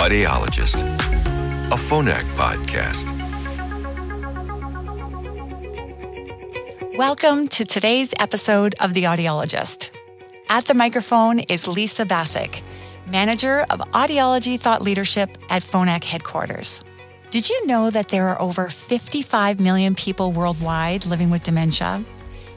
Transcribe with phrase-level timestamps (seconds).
[0.00, 0.80] Audiologist,
[1.66, 3.04] a Phonak podcast.
[6.96, 9.90] Welcome to today's episode of The Audiologist.
[10.48, 12.62] At the microphone is Lisa Bacic,
[13.08, 16.82] Manager of Audiology Thought Leadership at Phonak headquarters.
[17.28, 22.02] Did you know that there are over 55 million people worldwide living with dementia?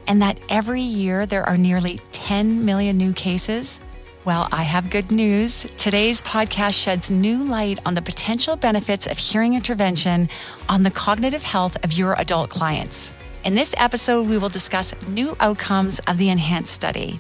[0.08, 3.82] And that every year there are nearly 10 million new cases?
[4.26, 5.68] Well, I have good news.
[5.76, 10.30] Today's podcast sheds new light on the potential benefits of hearing intervention
[10.70, 13.12] on the cognitive health of your adult clients.
[13.44, 17.20] In this episode, we will discuss new outcomes of the ENHANCE study.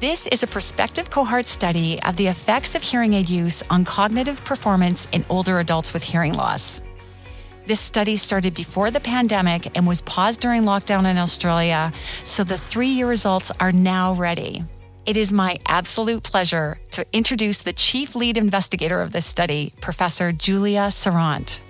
[0.00, 4.42] This is a prospective cohort study of the effects of hearing aid use on cognitive
[4.46, 6.80] performance in older adults with hearing loss.
[7.66, 11.92] This study started before the pandemic and was paused during lockdown in Australia,
[12.24, 14.64] so the three year results are now ready.
[15.06, 20.32] It is my absolute pleasure to introduce the chief lead investigator of this study, Professor
[20.32, 21.60] Julia Sarant.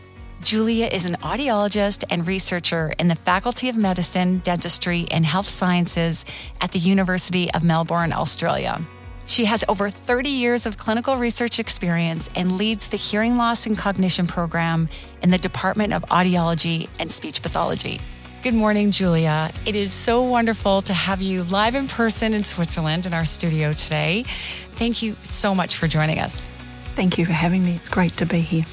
[0.40, 6.24] Julia is an audiologist and researcher in the Faculty of Medicine, Dentistry, and Health Sciences
[6.62, 8.80] at the University of Melbourne, Australia.
[9.26, 13.76] She has over 30 years of clinical research experience and leads the Hearing Loss and
[13.76, 14.88] Cognition program
[15.20, 18.00] in the Department of Audiology and Speech Pathology.
[18.46, 19.50] Good morning, Julia.
[19.66, 23.72] It is so wonderful to have you live in person in Switzerland in our studio
[23.72, 24.22] today.
[24.70, 26.46] Thank you so much for joining us.
[26.94, 27.74] Thank you for having me.
[27.74, 28.64] It's great to be here.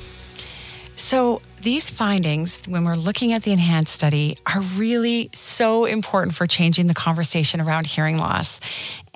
[0.95, 6.45] So, these findings, when we're looking at the ENHANCE study, are really so important for
[6.45, 8.61] changing the conversation around hearing loss.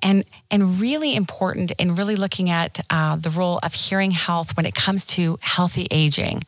[0.01, 4.65] And, and really important in really looking at uh, the role of hearing health when
[4.65, 6.41] it comes to healthy aging.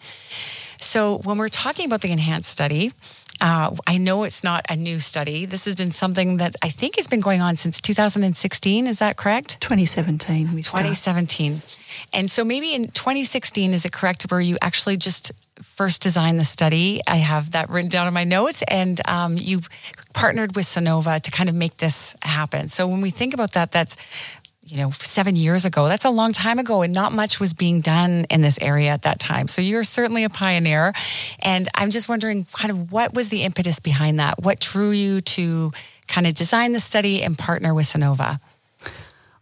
[0.81, 2.91] So, when we're talking about the ENHANCE study,
[3.41, 5.45] uh, I know it's not a new study.
[5.45, 8.87] This has been something that I think has been going on since 2016.
[8.87, 9.59] Is that correct?
[9.61, 10.53] 2017.
[10.53, 11.61] We 2017.
[12.13, 15.31] And so maybe in 2016, is it correct where you actually just
[15.61, 17.01] first designed the study?
[17.07, 19.61] I have that written down in my notes, and um, you
[20.13, 22.67] partnered with Sonova to kind of make this happen.
[22.67, 23.97] So when we think about that, that's
[24.69, 25.87] you know, seven years ago.
[25.87, 29.01] That's a long time ago, and not much was being done in this area at
[29.01, 29.47] that time.
[29.47, 30.93] So you're certainly a pioneer.
[31.39, 34.43] And I'm just wondering, kind of, what was the impetus behind that?
[34.43, 35.71] What drew you to
[36.07, 38.39] kind of design the study and partner with Sonova?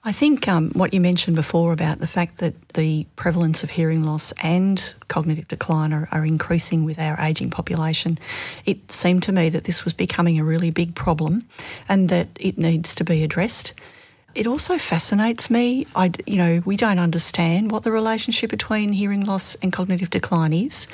[0.03, 4.03] I think um, what you mentioned before about the fact that the prevalence of hearing
[4.03, 8.17] loss and cognitive decline are, are, increasing with our ageing population,
[8.63, 11.43] it seemed to me that this was becoming a really big problem
[11.89, 13.73] and that it needs to be addressed
[14.35, 15.87] it also fascinates me.
[15.95, 20.53] I, you know, we don't understand what the relationship between hearing loss and cognitive decline
[20.53, 20.87] is,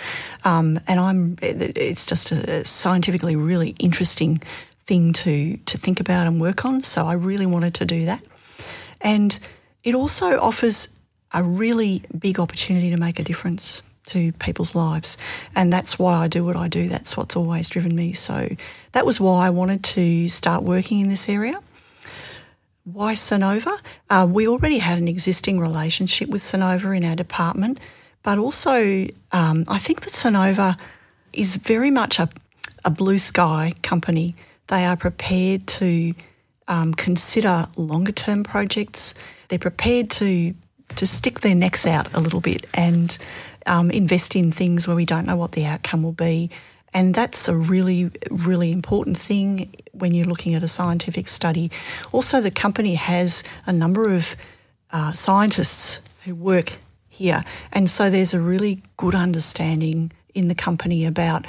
[0.46, 1.38] um, and I'm.
[1.42, 4.42] It's just a scientifically really interesting
[4.86, 6.84] thing to to think about and work on.
[6.84, 8.24] So I really wanted to do that,
[9.02, 9.38] and
[9.84, 10.88] it also offers
[11.34, 15.18] a really big opportunity to make a difference to people's lives.
[15.56, 16.88] And that's why I do what I do.
[16.88, 18.14] That's what's always driven me.
[18.14, 18.50] So
[18.92, 21.60] that was why I wanted to start working in this area.
[22.86, 23.80] Why Sonova?
[24.10, 27.80] Uh, we already had an existing relationship with Sonova in our department,
[28.24, 30.78] but also um, I think that Sonova
[31.32, 32.28] is very much a,
[32.84, 34.36] a blue sky company.
[34.68, 36.14] They are prepared to
[36.68, 39.14] um, consider longer term projects.
[39.48, 40.54] They're prepared to
[40.98, 43.18] to stick their necks out a little bit and
[43.66, 46.52] um, invest in things where we don't know what the outcome will be.
[46.94, 51.72] And that's a really, really important thing when you're looking at a scientific study.
[52.12, 54.36] Also, the company has a number of
[54.92, 56.74] uh, scientists who work
[57.10, 57.44] here.
[57.72, 61.46] And so there's a really good understanding in the company about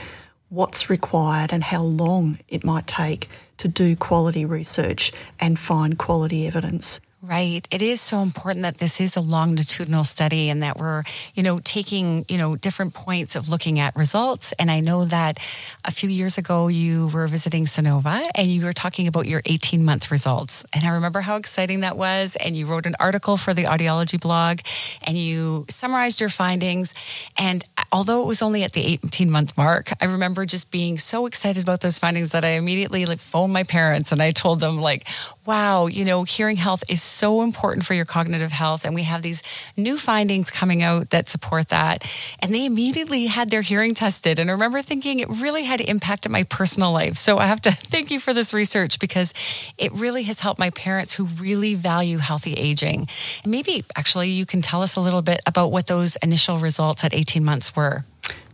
[0.48, 6.46] what's required and how long it might take to do quality research and find quality
[6.46, 7.00] evidence.
[7.26, 7.66] Right.
[7.70, 11.58] It is so important that this is a longitudinal study and that we're, you know,
[11.64, 14.52] taking, you know, different points of looking at results.
[14.58, 15.38] And I know that
[15.86, 19.82] a few years ago you were visiting Sonova and you were talking about your 18
[19.82, 20.66] month results.
[20.74, 22.36] And I remember how exciting that was.
[22.36, 24.58] And you wrote an article for the audiology blog
[25.06, 26.92] and you summarized your findings.
[27.38, 31.24] And although it was only at the 18 month mark, I remember just being so
[31.24, 34.78] excited about those findings that I immediately like phoned my parents and I told them
[34.78, 35.06] like,
[35.46, 38.84] wow, you know, hearing health is so important for your cognitive health.
[38.84, 39.42] And we have these
[39.76, 42.04] new findings coming out that support that.
[42.40, 44.38] And they immediately had their hearing tested.
[44.38, 47.16] And I remember thinking it really had impacted my personal life.
[47.16, 49.32] So I have to thank you for this research because
[49.78, 53.08] it really has helped my parents who really value healthy aging.
[53.46, 57.14] Maybe actually you can tell us a little bit about what those initial results at
[57.14, 58.04] 18 months were.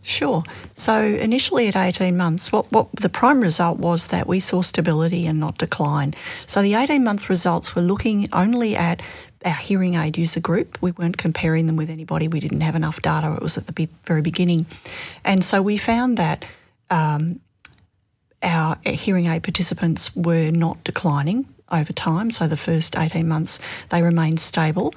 [0.03, 0.43] Sure.
[0.73, 5.27] So initially at 18 months, what, what the prime result was that we saw stability
[5.27, 6.15] and not decline.
[6.47, 9.01] So the 18 month results were looking only at
[9.45, 10.81] our hearing aid user group.
[10.81, 12.27] We weren't comparing them with anybody.
[12.27, 13.33] We didn't have enough data.
[13.33, 14.65] It was at the very beginning.
[15.23, 16.45] And so we found that
[16.89, 17.39] um,
[18.43, 22.31] our hearing aid participants were not declining over time.
[22.31, 23.59] So the first 18 months,
[23.89, 24.93] they remained stable.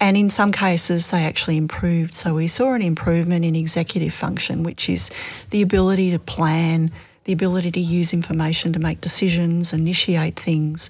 [0.00, 2.14] And in some cases, they actually improved.
[2.14, 5.10] So we saw an improvement in executive function, which is
[5.50, 6.90] the ability to plan,
[7.24, 10.88] the ability to use information to make decisions, initiate things.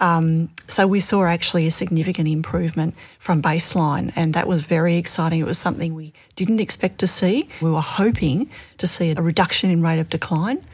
[0.00, 5.40] Um, so we saw actually a significant improvement from baseline, and that was very exciting.
[5.40, 7.48] It was something we didn't expect to see.
[7.60, 10.64] We were hoping to see a reduction in rate of decline,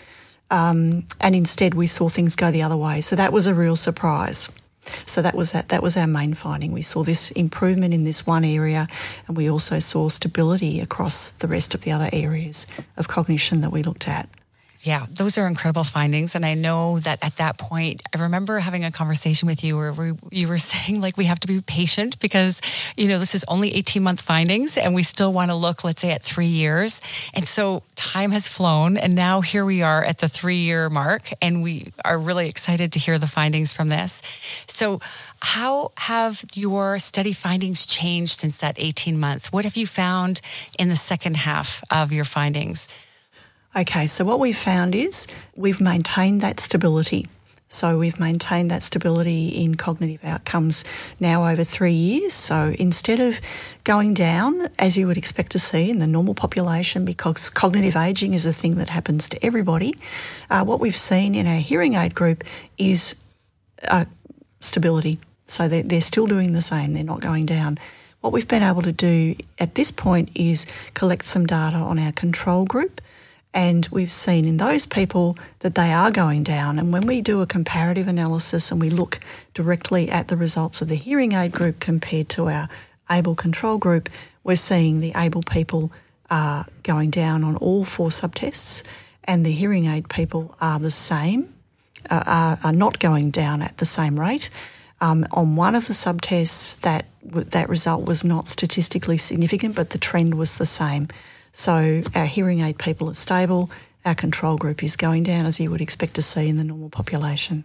[0.50, 3.00] um, and instead we saw things go the other way.
[3.00, 4.48] So that was a real surprise.
[5.04, 6.72] So that was that, that was our main finding.
[6.72, 8.86] We saw this improvement in this one area,
[9.26, 12.66] and we also saw stability across the rest of the other areas
[12.96, 14.28] of cognition that we looked at.
[14.80, 16.34] Yeah, those are incredible findings.
[16.34, 19.92] And I know that at that point, I remember having a conversation with you where
[19.92, 22.60] we, you were saying, like, we have to be patient because,
[22.96, 26.02] you know, this is only 18 month findings and we still want to look, let's
[26.02, 27.00] say, at three years.
[27.34, 28.96] And so time has flown.
[28.96, 31.30] And now here we are at the three year mark.
[31.40, 34.22] And we are really excited to hear the findings from this.
[34.66, 35.00] So,
[35.40, 39.52] how have your study findings changed since that 18 month?
[39.52, 40.40] What have you found
[40.78, 42.88] in the second half of your findings?
[43.76, 47.26] Okay, so what we've found is we've maintained that stability.
[47.68, 50.82] So we've maintained that stability in cognitive outcomes
[51.20, 52.32] now over three years.
[52.32, 53.38] So instead of
[53.84, 58.32] going down, as you would expect to see in the normal population, because cognitive aging
[58.32, 59.94] is a thing that happens to everybody,
[60.48, 62.44] uh, what we've seen in our hearing aid group
[62.78, 63.14] is
[63.88, 64.06] uh,
[64.60, 65.18] stability.
[65.48, 67.78] So they're, they're still doing the same, they're not going down.
[68.22, 72.12] What we've been able to do at this point is collect some data on our
[72.12, 73.02] control group.
[73.56, 76.78] And we've seen in those people that they are going down.
[76.78, 79.18] And when we do a comparative analysis and we look
[79.54, 82.68] directly at the results of the hearing aid group compared to our
[83.10, 84.10] able control group,
[84.44, 85.90] we're seeing the able people
[86.28, 88.82] are going down on all four subtests,
[89.24, 91.50] and the hearing aid people are the same,
[92.10, 94.50] uh, are, are, not going down at the same rate.
[95.00, 99.98] Um, on one of the subtests, that that result was not statistically significant, but the
[99.98, 101.08] trend was the same.
[101.58, 103.70] So our hearing aid people are stable,
[104.04, 106.90] our control group is going down as you would expect to see in the normal
[106.90, 107.64] population.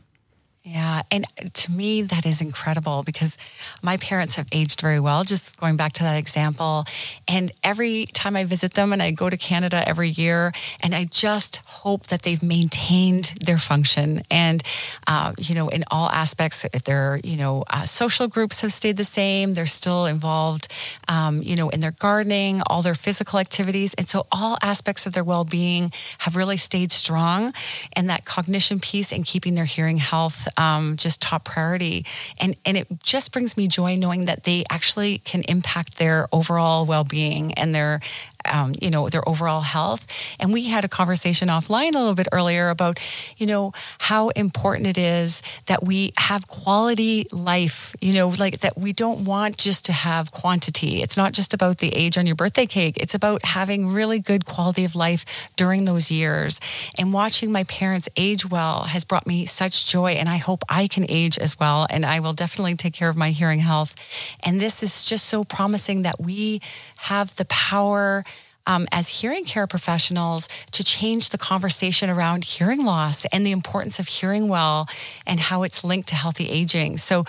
[0.63, 1.01] Yeah.
[1.09, 3.35] And to me, that is incredible because
[3.81, 6.85] my parents have aged very well, just going back to that example.
[7.27, 11.05] And every time I visit them, and I go to Canada every year, and I
[11.05, 14.21] just hope that they've maintained their function.
[14.29, 14.61] And,
[15.07, 19.03] uh, you know, in all aspects, their, you know, uh, social groups have stayed the
[19.03, 19.55] same.
[19.55, 20.67] They're still involved,
[21.07, 23.95] um, you know, in their gardening, all their physical activities.
[23.95, 27.51] And so all aspects of their well being have really stayed strong.
[27.93, 32.05] And that cognition piece and keeping their hearing health um, just top priority.
[32.39, 36.85] And, and it just brings me joy knowing that they actually can impact their overall
[36.85, 38.01] well being and their
[38.45, 40.07] um, you know, their overall health.
[40.39, 42.99] And we had a conversation offline a little bit earlier about,
[43.37, 48.77] you know, how important it is that we have quality life, you know, like that
[48.77, 51.01] we don't want just to have quantity.
[51.01, 52.97] It's not just about the age on your birthday cake.
[52.97, 56.59] It's about having really good quality of life during those years.
[56.97, 60.11] And watching my parents age well has brought me such joy.
[60.11, 61.87] And I hope I can age as well.
[61.89, 63.95] And I will definitely take care of my hearing health.
[64.43, 66.61] And this is just so promising that we
[66.97, 68.23] have the power
[68.67, 73.99] um, as hearing care professionals to change the conversation around hearing loss and the importance
[73.99, 74.87] of hearing well
[75.25, 76.97] and how it's linked to healthy aging.
[76.97, 77.25] So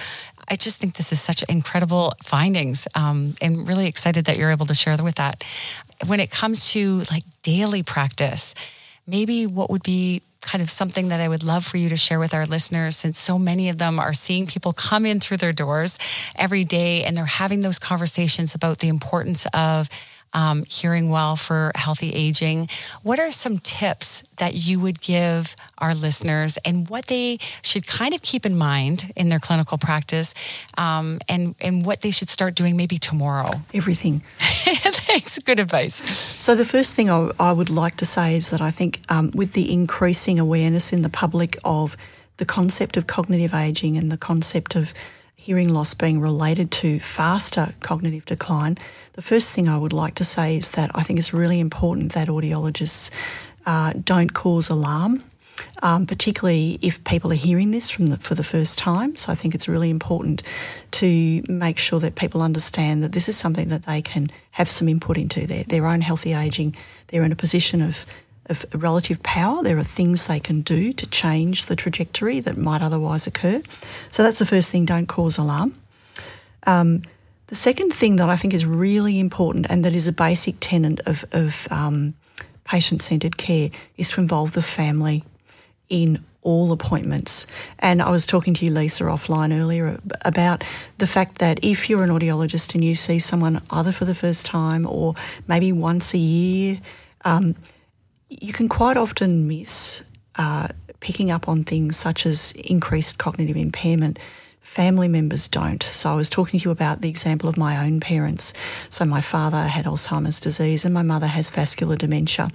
[0.49, 4.67] I just think this is such incredible findings um, and really excited that you're able
[4.67, 5.45] to share with that.
[6.07, 8.55] When it comes to like daily practice,
[9.07, 12.19] maybe what would be kind of something that I would love for you to share
[12.19, 15.53] with our listeners since so many of them are seeing people come in through their
[15.53, 15.99] doors
[16.37, 19.89] every day and they're having those conversations about the importance of
[20.35, 22.69] um, hearing well for healthy aging.
[23.03, 28.15] What are some tips that you would give our listeners and what they should kind
[28.15, 30.35] of keep in mind in their clinical practice
[30.79, 33.51] um, and, and what they should start doing maybe tomorrow?
[33.75, 34.21] Everything.
[34.39, 35.39] Thanks.
[35.39, 35.97] Good advice.
[36.43, 39.31] So, the first thing I, I would like to say is that I think um,
[39.35, 41.97] with the increasing awareness in the public of
[42.39, 44.95] the concept of cognitive aging and the concept of
[45.43, 48.79] hearing loss being related to faster cognitive decline,
[49.15, 52.13] the first thing I would like to say is that I think it's really important
[52.13, 53.11] that audiologists
[53.67, 55.25] uh, don't cause alarm.
[55.83, 59.17] Um, particularly if people are hearing this from the, for the first time.
[59.17, 60.43] So I think it's really important
[60.93, 64.89] to make sure that people understand that this is something that they can have some
[64.89, 66.75] input into their, their own healthy aging.
[67.09, 68.07] They're in a position of
[68.53, 69.63] of relative power.
[69.63, 73.61] There are things they can do to change the trajectory that might otherwise occur.
[74.11, 75.75] So that's the first thing, don't cause alarm.
[76.65, 77.03] Um,
[77.49, 81.01] the second thing that I think is really important and that is a basic tenet
[81.07, 82.15] of, of um,
[82.65, 85.25] patient centred care is to involve the family
[85.89, 87.47] in all appointments.
[87.79, 90.65] And I was talking to you, Lisa, offline earlier about
[90.99, 94.47] the fact that if you're an audiologist and you see someone either for the first
[94.47, 95.15] time or
[95.47, 96.81] maybe once a year,
[97.25, 97.55] um,
[98.41, 100.03] you can quite often miss
[100.37, 100.69] uh,
[101.01, 104.19] picking up on things such as increased cognitive impairment
[104.73, 105.83] family members don't.
[105.83, 108.55] So I was talking to you about the example of my own parents.
[108.89, 112.49] So my father had Alzheimer's disease and my mother has vascular dementia.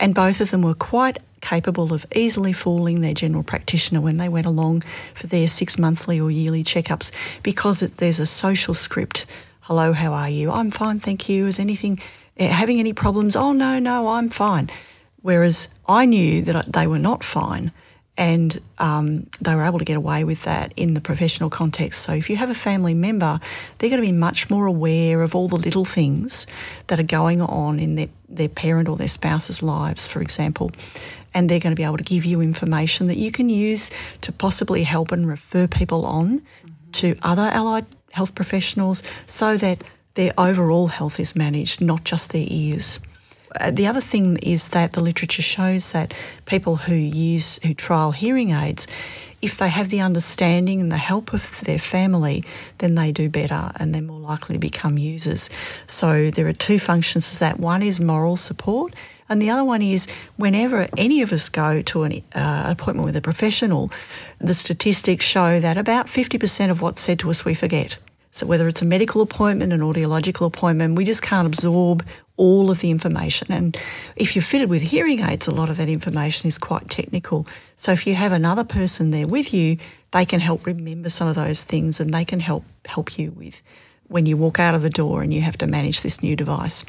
[0.00, 4.28] And both of them were quite capable of easily fooling their general practitioner when they
[4.28, 4.80] went along
[5.14, 7.12] for their six monthly or yearly checkups
[7.44, 9.26] because it, there's a social script.
[9.60, 10.50] Hello, how are you?
[10.50, 11.46] I'm fine, thank you.
[11.46, 12.00] Is anything
[12.38, 13.36] eh, having any problems?
[13.36, 14.68] Oh, no, no, I'm fine.
[15.22, 17.72] Whereas I knew that they were not fine
[18.18, 22.02] and um, they were able to get away with that in the professional context.
[22.02, 23.40] So if you have a family member,
[23.78, 26.46] they're going to be much more aware of all the little things
[26.88, 30.70] that are going on in their, their parent or their spouse's lives, for example.
[31.32, 34.32] And they're going to be able to give you information that you can use to
[34.32, 36.90] possibly help and refer people on mm-hmm.
[36.92, 39.82] to other allied health professionals so that
[40.14, 43.00] their overall health is managed, not just their ears.
[43.60, 46.14] Uh, the other thing is that the literature shows that
[46.46, 48.86] people who use, who trial hearing aids,
[49.42, 52.44] if they have the understanding and the help of their family,
[52.78, 55.50] then they do better and they're more likely to become users.
[55.88, 57.58] So there are two functions to that.
[57.58, 58.94] One is moral support,
[59.28, 60.06] and the other one is
[60.36, 63.90] whenever any of us go to an uh, appointment with a professional,
[64.38, 67.98] the statistics show that about 50% of what's said to us we forget.
[68.30, 72.04] So whether it's a medical appointment, an audiological appointment, we just can't absorb
[72.36, 73.48] all of the information.
[73.50, 73.76] And
[74.16, 77.46] if you're fitted with hearing aids, a lot of that information is quite technical.
[77.76, 79.76] So if you have another person there with you,
[80.12, 83.62] they can help remember some of those things and they can help help you with
[84.08, 86.84] when you walk out of the door and you have to manage this new device.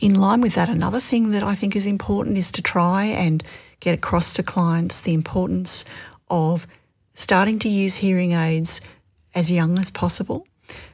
[0.00, 3.42] In line with that, another thing that I think is important is to try and
[3.80, 5.84] get across to clients the importance
[6.30, 6.66] of
[7.14, 8.80] starting to use hearing aids
[9.34, 10.46] as young as possible.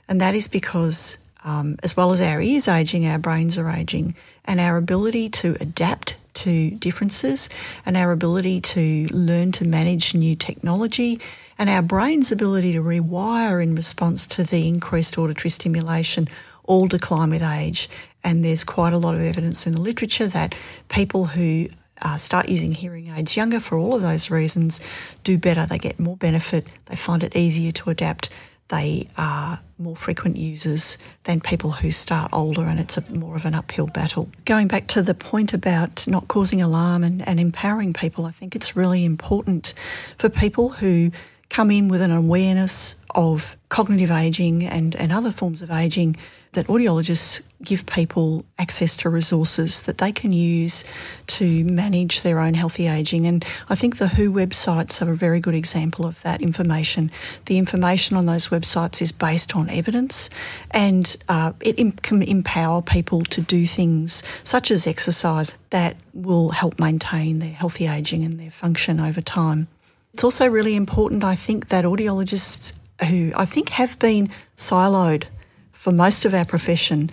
[0.09, 4.15] And that is because, um, as well as our ears aging, our brains are aging,
[4.47, 7.49] and our ability to adapt to differences
[7.87, 11.21] and our ability to learn to manage new technology
[11.59, 16.29] and our brain's ability to rewire in response to the increased auditory stimulation
[16.65, 17.89] all decline with age.
[18.25, 20.55] And there's quite a lot of evidence in the literature that
[20.89, 21.69] people who
[22.03, 24.81] uh, start using hearing aids younger for all of those reasons
[25.23, 25.67] do better.
[25.67, 28.31] They get more benefit, they find it easier to adapt
[28.69, 33.45] they are more frequent users than people who start older and it's a, more of
[33.45, 34.29] an uphill battle.
[34.45, 38.57] Going back to the point about not causing alarm and, and empowering people, I think
[38.57, 39.75] it's really important
[40.17, 41.11] for people who
[41.51, 46.17] come in with an awareness of cognitive ageing and, and other forms of ageing
[46.55, 50.85] that audiologists give people access to resources that they can use
[51.27, 53.27] to manage their own healthy ageing.
[53.27, 57.11] And I think the WHO websites are a very good example of that information.
[57.47, 60.31] The information on those websites is based on evidence
[60.71, 66.79] and uh, it can empower people to do things such as exercise that will help
[66.79, 69.67] maintain their healthy ageing and their function over time.
[70.15, 72.73] It's also really important, I think, that audiologists
[73.09, 75.25] who I think have been siloed
[75.73, 77.11] for most of our profession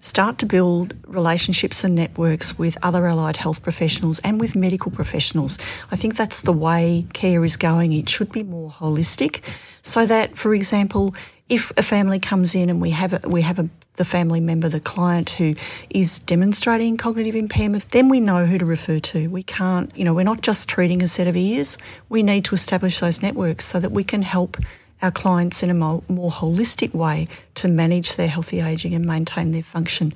[0.00, 5.60] start to build relationships and networks with other allied health professionals and with medical professionals.
[5.92, 7.92] I think that's the way care is going.
[7.92, 9.42] It should be more holistic
[9.82, 11.14] so that, for example,
[11.50, 14.68] if a family comes in and we have a, we have a, the family member,
[14.68, 15.56] the client who
[15.90, 19.28] is demonstrating cognitive impairment, then we know who to refer to.
[19.28, 21.76] We can't, you know, we're not just treating a set of ears.
[22.08, 24.58] We need to establish those networks so that we can help
[25.02, 27.26] our clients in a more, more holistic way
[27.56, 30.12] to manage their healthy ageing and maintain their function.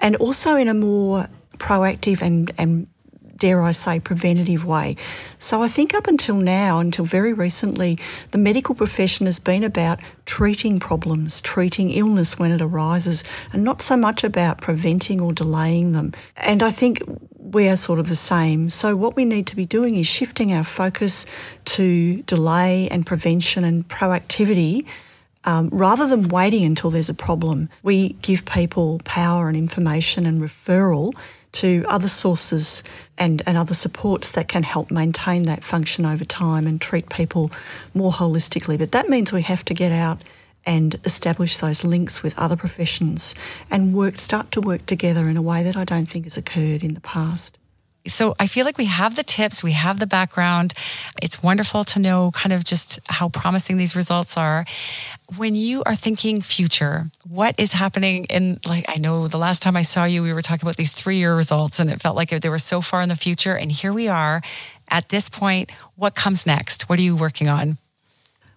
[0.00, 1.28] And also in a more
[1.58, 2.88] proactive and, and
[3.36, 4.96] dare I say, preventative way.
[5.38, 7.98] So I think up until now, until very recently,
[8.30, 13.82] the medical profession has been about treating problems, treating illness when it arises, and not
[13.82, 16.12] so much about preventing or delaying them.
[16.36, 17.02] And I think
[17.38, 18.68] we are sort of the same.
[18.68, 21.26] So, what we need to be doing is shifting our focus
[21.66, 24.86] to delay and prevention and proactivity.
[25.46, 30.40] Um, rather than waiting until there's a problem, we give people power and information and
[30.40, 31.12] referral
[31.54, 32.82] to other sources
[33.16, 37.50] and, and other supports that can help maintain that function over time and treat people
[37.94, 38.78] more holistically.
[38.78, 40.22] But that means we have to get out
[40.66, 43.34] and establish those links with other professions
[43.70, 46.82] and work start to work together in a way that I don't think has occurred
[46.82, 47.58] in the past.
[48.06, 50.74] So I feel like we have the tips, we have the background.
[51.22, 54.66] It's wonderful to know kind of just how promising these results are.
[55.36, 59.76] When you are thinking future, what is happening in like I know the last time
[59.76, 62.48] I saw you we were talking about these 3-year results and it felt like they
[62.48, 64.42] were so far in the future and here we are
[64.88, 65.70] at this point.
[65.96, 66.90] What comes next?
[66.90, 67.78] What are you working on?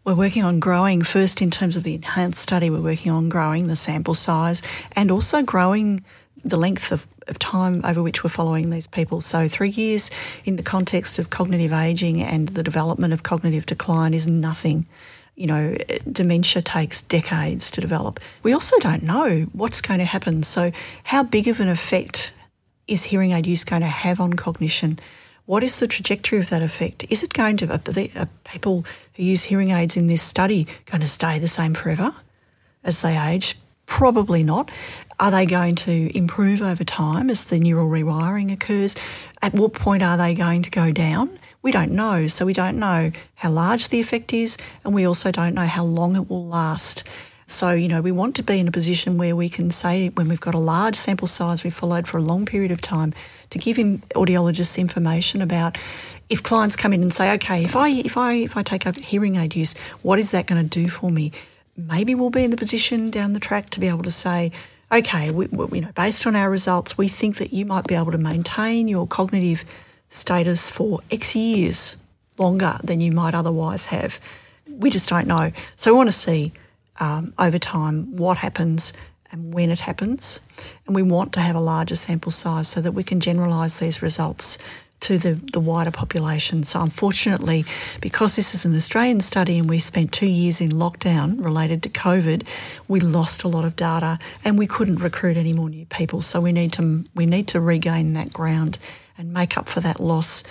[0.03, 2.69] We're working on growing first in terms of the ENHANCE study.
[2.69, 4.61] We're working on growing the sample size
[4.95, 6.03] and also growing
[6.47, 9.21] the length of, of time over which we're following these people.
[9.21, 10.09] So, three years
[10.45, 14.87] in the context of cognitive aging and the development of cognitive decline is nothing.
[15.35, 15.77] You know,
[16.11, 18.19] dementia takes decades to develop.
[18.41, 20.43] We also don't know what's going to happen.
[20.43, 20.71] So,
[21.03, 22.33] how big of an effect
[22.87, 24.99] is hearing aid use going to have on cognition?
[25.45, 27.05] What is the trajectory of that effect?
[27.09, 31.01] Is it going to, are, are people who use hearing aids in this study going
[31.01, 32.13] to stay the same forever
[32.83, 33.57] as they age?
[33.85, 34.69] Probably not.
[35.19, 38.95] Are they going to improve over time as the neural rewiring occurs?
[39.41, 41.39] At what point are they going to go down?
[41.63, 42.27] We don't know.
[42.27, 45.83] So we don't know how large the effect is, and we also don't know how
[45.83, 47.03] long it will last.
[47.47, 50.27] So, you know, we want to be in a position where we can say, when
[50.27, 53.13] we've got a large sample size we've followed for a long period of time,
[53.49, 55.77] to give audiologists information about
[56.29, 58.97] if clients come in and say, okay, if I if I if I take up
[58.97, 61.31] hearing aid use, what is that going to do for me?
[61.77, 64.51] Maybe we'll be in the position down the track to be able to say,
[64.91, 67.95] okay, we, we, you know, based on our results, we think that you might be
[67.95, 69.65] able to maintain your cognitive
[70.09, 71.97] status for X years
[72.37, 74.19] longer than you might otherwise have.
[74.69, 75.51] We just don't know.
[75.75, 76.53] So we want to see
[76.99, 78.93] um, over time what happens
[79.31, 80.39] and when it happens.
[80.85, 84.01] And we want to have a larger sample size so that we can generalise these
[84.01, 84.57] results
[85.01, 86.63] to the, the wider population.
[86.63, 87.65] So, unfortunately,
[88.01, 91.89] because this is an Australian study and we spent two years in lockdown related to
[91.89, 92.47] COVID,
[92.87, 96.21] we lost a lot of data and we couldn't recruit any more new people.
[96.21, 98.79] So, we need to, we need to regain that ground
[99.17, 100.43] and make up for that loss.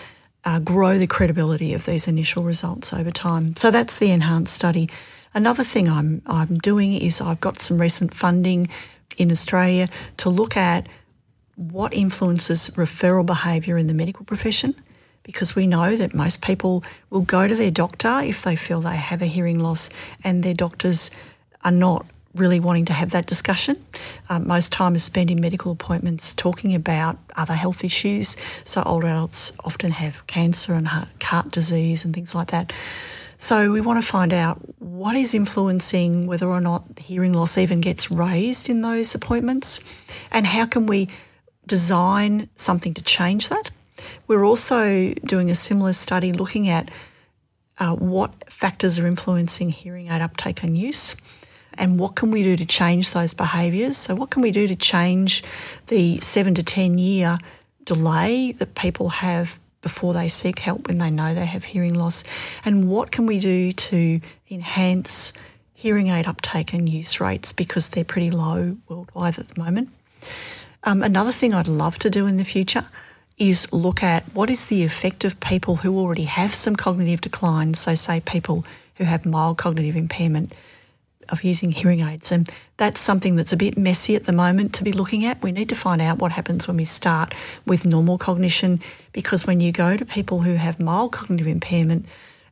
[0.44, 3.56] Uh, grow the credibility of these initial results over time.
[3.56, 4.88] So that's the ENHANCE study.
[5.34, 8.68] Another thing I'm I'm doing is I've got some recent funding
[9.18, 10.86] in Australia to look at
[11.56, 14.74] what influences referral behaviour in the medical profession
[15.26, 18.96] because we know that most people will go to their doctor if they feel they
[18.96, 19.90] have a hearing loss
[20.22, 21.10] and their doctors
[21.64, 23.76] are not really wanting to have that discussion.
[24.28, 28.36] Um, most time is spent in medical appointments talking about other health issues.
[28.64, 32.72] So older adults often have cancer and heart, heart disease and things like that.
[33.38, 37.80] So we want to find out what is influencing whether or not hearing loss even
[37.80, 39.80] gets raised in those appointments
[40.30, 41.08] and how can we
[41.66, 43.70] design something to change that.
[44.26, 46.90] We're also doing a similar study looking at
[47.78, 51.16] uh, what factors are influencing hearing aid uptake and use
[51.78, 53.96] and what can we do to change those behaviours.
[53.96, 55.42] So, what can we do to change
[55.88, 57.38] the seven to 10 year
[57.84, 62.24] delay that people have before they seek help when they know they have hearing loss?
[62.64, 65.32] And what can we do to enhance
[65.74, 69.90] hearing aid uptake and use rates because they're pretty low worldwide at the moment?
[70.86, 72.84] Um, another thing I'd love to do in the future
[73.38, 77.74] is look at what is the effect of people who already have some cognitive decline,
[77.74, 80.54] so say people who have mild cognitive impairment
[81.28, 82.30] of using hearing aids.
[82.30, 85.42] And that's something that's a bit messy at the moment to be looking at.
[85.42, 87.34] We need to find out what happens when we start
[87.66, 88.78] with normal cognition
[89.12, 92.06] because when you go to people who have mild cognitive impairment,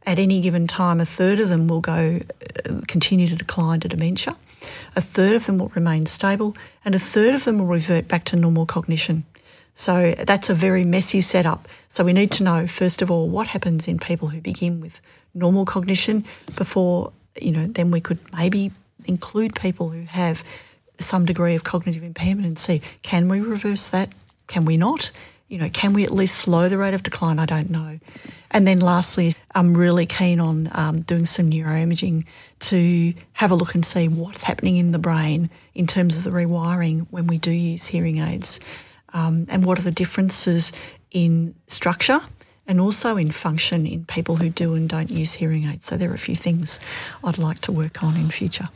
[0.06, 2.20] at any given time, a third of them will go
[2.68, 4.36] uh, continue to decline to dementia
[4.96, 8.24] a third of them will remain stable, and a third of them will revert back
[8.26, 9.24] to normal cognition.
[9.74, 11.68] So that's a very messy setup.
[11.88, 15.00] So we need to know, first of all, what happens in people who begin with
[15.34, 16.24] normal cognition
[16.56, 18.70] before, you know, then we could maybe
[19.06, 20.44] include people who have
[21.00, 24.10] some degree of cognitive impairment and see can we reverse that?
[24.46, 25.10] Can we not?
[25.48, 27.40] You know, can we at least slow the rate of decline?
[27.40, 27.98] I don't know.
[28.52, 32.26] And then lastly, I'm really keen on um, doing some neuroimaging
[32.60, 36.30] to have a look and see what's happening in the brain in terms of the
[36.30, 38.60] rewiring when we do use hearing aids
[39.12, 40.72] um, and what are the differences
[41.10, 42.20] in structure
[42.66, 45.86] and also in function in people who do and don't use hearing aids.
[45.86, 46.80] So there are a few things
[47.22, 48.68] I'd like to work on in future.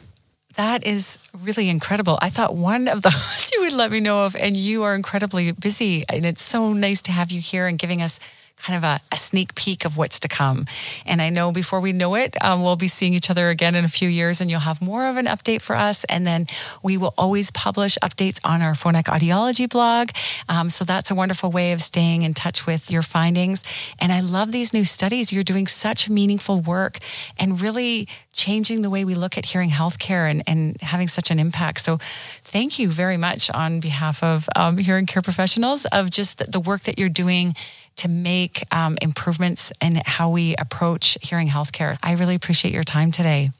[0.56, 2.18] That is really incredible.
[2.20, 5.52] I thought one of those you would let me know of, and you are incredibly
[5.52, 6.04] busy.
[6.08, 8.18] And it's so nice to have you here and giving us
[8.62, 10.66] kind of a, a, sneak peek of what's to come.
[11.06, 13.84] And I know before we know it, um, we'll be seeing each other again in
[13.84, 16.04] a few years and you'll have more of an update for us.
[16.04, 16.46] And then
[16.82, 20.10] we will always publish updates on our Phonak Audiology blog.
[20.48, 23.62] Um, so that's a wonderful way of staying in touch with your findings.
[24.00, 25.32] And I love these new studies.
[25.32, 26.98] You're doing such meaningful work
[27.38, 31.38] and really changing the way we look at hearing healthcare and, and having such an
[31.38, 31.80] impact.
[31.80, 31.98] So
[32.44, 36.82] thank you very much on behalf of um, hearing care professionals of just the work
[36.82, 37.54] that you're doing
[37.98, 41.98] to make um, improvements in how we approach hearing healthcare.
[42.02, 43.50] I really appreciate your time today.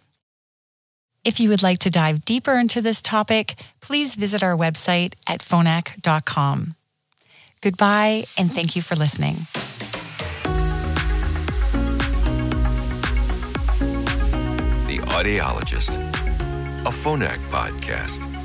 [1.24, 5.40] If you would like to dive deeper into this topic, please visit our website at
[5.40, 6.74] phonak.com.
[7.60, 9.46] Goodbye, and thank you for listening.
[14.86, 15.96] The Audiologist,
[16.86, 18.37] a Phonak podcast.